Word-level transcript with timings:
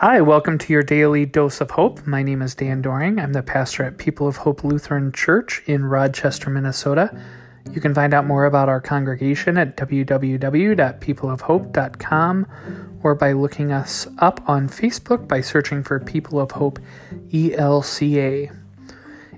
Hi, 0.00 0.20
welcome 0.20 0.58
to 0.58 0.74
your 0.74 0.82
daily 0.82 1.24
dose 1.24 1.62
of 1.62 1.70
hope. 1.70 2.06
My 2.06 2.22
name 2.22 2.42
is 2.42 2.54
Dan 2.54 2.82
Doring. 2.82 3.18
I'm 3.18 3.32
the 3.32 3.42
pastor 3.42 3.82
at 3.82 3.96
People 3.96 4.28
of 4.28 4.36
Hope 4.36 4.62
Lutheran 4.62 5.10
Church 5.10 5.62
in 5.64 5.86
Rochester, 5.86 6.50
Minnesota. 6.50 7.18
You 7.72 7.80
can 7.80 7.94
find 7.94 8.12
out 8.12 8.26
more 8.26 8.44
about 8.44 8.68
our 8.68 8.82
congregation 8.82 9.56
at 9.56 9.74
www.peopleofhope.com 9.74 12.46
or 13.02 13.14
by 13.14 13.32
looking 13.32 13.72
us 13.72 14.06
up 14.18 14.46
on 14.46 14.68
Facebook 14.68 15.26
by 15.26 15.40
searching 15.40 15.82
for 15.82 15.98
People 15.98 16.40
of 16.40 16.50
Hope 16.50 16.78
ELCA. 17.32 18.54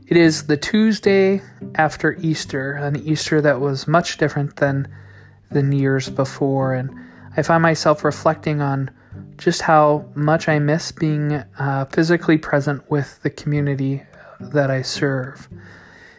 It 0.09 0.17
is 0.17 0.49
the 0.49 0.57
Tuesday 0.57 1.41
after 1.77 2.15
Easter, 2.15 2.73
an 2.73 2.97
Easter 2.97 3.41
that 3.41 3.61
was 3.61 3.87
much 3.87 4.19
different 4.19 4.57
than 4.57 4.89
than 5.53 5.71
years 5.71 6.11
before, 6.11 6.75
and 6.75 6.91
I 7.37 7.43
find 7.43 7.63
myself 7.63 8.03
reflecting 8.03 8.61
on 8.61 8.91
just 9.39 9.63
how 9.63 10.05
much 10.15 10.49
I 10.49 10.59
miss 10.59 10.93
being 10.93 11.33
uh, 11.59 11.87
physically 11.87 12.37
present 12.37 12.91
with 12.91 13.23
the 13.23 13.31
community 13.31 14.03
that 14.41 14.71
I 14.71 14.83
serve. 14.83 15.49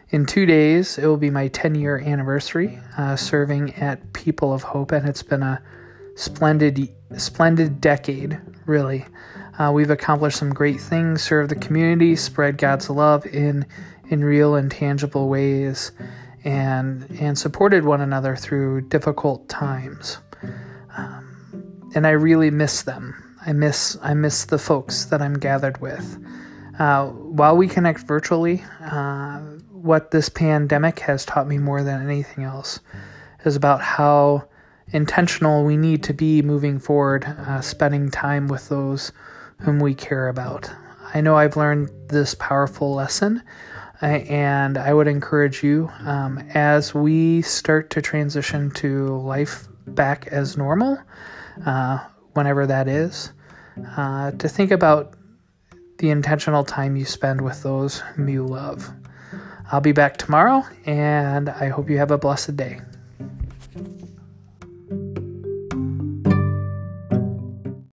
In 0.10 0.26
two 0.26 0.46
days, 0.46 0.98
it 0.98 1.06
will 1.06 1.18
be 1.18 1.30
my 1.30 1.50
10 1.50 1.76
year 1.76 2.00
anniversary 2.00 2.80
uh, 2.98 3.16
serving 3.16 3.76
at 3.76 4.14
People 4.14 4.54
of 4.54 4.64
Hope, 4.64 4.92
and 4.92 5.08
it's 5.08 5.22
been 5.22 5.44
a 5.44 5.62
splendid, 6.16 6.90
splendid 7.18 7.80
decade, 7.80 8.40
really. 8.66 9.06
Uh, 9.60 9.72
we've 9.74 9.92
accomplished 9.92 10.38
some 10.38 10.54
great 10.54 10.80
things, 10.80 11.22
served 11.22 11.52
the 11.52 11.56
community, 11.56 12.16
spread 12.16 12.58
God's 12.58 12.90
love 12.90 13.26
in, 13.26 13.66
in 14.08 14.24
real 14.24 14.56
and 14.56 14.72
tangible 14.72 15.28
ways, 15.28 15.92
and, 16.46 17.06
and 17.20 17.38
supported 17.38 17.84
one 17.84 18.00
another 18.00 18.36
through 18.36 18.82
difficult 18.82 19.48
times. 19.50 20.20
And 21.96 22.06
I 22.06 22.12
really 22.12 22.52
miss 22.52 22.84
them. 22.84 23.38
I 23.46 23.54
miss 23.54 23.98
I 24.02 24.14
miss 24.14 24.46
the 24.46 24.60
folks 24.60 25.06
that 25.06 25.22
I'm 25.22 25.40
gathered 25.40 25.82
with. 25.82 26.24
Uh, 26.78 27.08
while 27.08 27.58
we 27.58 27.68
connect 27.68 28.02
virtually, 28.02 28.64
uh, 28.82 29.40
what 29.72 30.12
this 30.12 30.30
pandemic 30.30 31.00
has 31.00 31.26
taught 31.26 31.48
me 31.48 31.58
more 31.58 31.84
than 31.84 32.02
anything 32.02 32.44
else 32.44 32.80
is 33.46 33.56
about 33.56 33.82
how 33.82 34.48
intentional 34.92 35.64
we 35.64 35.78
need 35.78 36.04
to 36.04 36.14
be 36.14 36.42
moving 36.42 36.80
forward, 36.80 37.26
uh, 37.26 37.62
spending 37.62 38.10
time 38.12 38.48
with 38.48 38.70
those 38.70 39.12
whom 39.60 39.80
we 39.80 39.94
care 39.94 40.28
about. 40.28 40.70
I 41.14 41.22
know 41.22 41.36
I've 41.36 41.58
learned 41.58 41.90
this 42.10 42.36
powerful 42.36 42.94
lesson, 42.94 43.42
uh, 44.02 44.06
and 44.06 44.78
I 44.78 44.94
would 44.94 45.08
encourage 45.08 45.64
you 45.64 45.90
um, 46.02 46.38
as 46.54 46.94
we 46.94 47.42
start 47.42 47.90
to 47.92 48.02
transition 48.02 48.72
to 48.72 49.18
life 49.18 49.69
back 49.96 50.28
as 50.28 50.58
normal 50.58 50.98
uh, 51.66 52.00
whenever 52.34 52.66
that 52.68 52.88
is, 52.88 53.32
uh, 53.98 54.32
to 54.32 54.48
think 54.50 54.72
about 54.72 55.14
the 55.98 56.10
intentional 56.10 56.64
time 56.64 56.96
you 56.96 57.06
spend 57.06 57.42
with 57.42 57.62
those 57.64 58.02
you 58.18 58.46
love. 58.46 58.90
I'll 59.72 59.82
be 59.82 59.92
back 59.92 60.18
tomorrow, 60.18 60.64
and 60.86 61.50
I 61.50 61.70
hope 61.70 61.90
you 61.90 61.98
have 61.98 62.12
a 62.12 62.18
blessed 62.18 62.56
day. 62.56 62.80